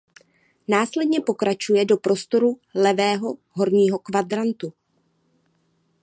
Následně 0.67 1.21
pokračuje 1.21 1.85
do 1.85 1.97
prostoru 1.97 2.59
levého 2.75 3.37
horního 3.51 3.99
kvadrantu. 3.99 4.73